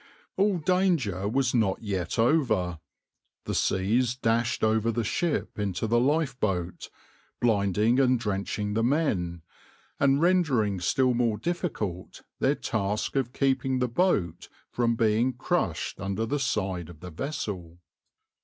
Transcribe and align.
\par 0.35 0.43
All 0.47 0.57
danger 0.57 1.29
was 1.29 1.53
not 1.53 1.79
yet 1.83 2.17
over. 2.17 2.79
The 3.45 3.53
seas 3.53 4.15
dashed 4.15 4.63
over 4.63 4.91
the 4.91 5.03
ship 5.03 5.59
into 5.59 5.85
the 5.85 5.99
lifeboat, 5.99 6.89
blinding 7.39 7.99
and 7.99 8.19
drenching 8.19 8.73
the 8.73 8.81
men, 8.83 9.43
and 9.99 10.19
rendering 10.19 10.79
still 10.79 11.13
more 11.13 11.37
difficult 11.37 12.23
their 12.39 12.55
task 12.55 13.15
of 13.15 13.31
keeping 13.31 13.77
the 13.77 13.87
boat 13.87 14.49
from 14.71 14.95
being 14.95 15.33
crushed 15.33 15.99
under 16.01 16.25
the 16.25 16.39
side 16.39 16.89
of 16.89 17.01
the 17.01 17.11
vessel. 17.11 17.77